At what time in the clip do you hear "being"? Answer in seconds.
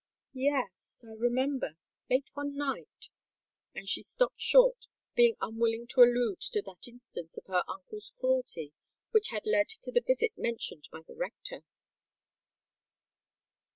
5.13-5.35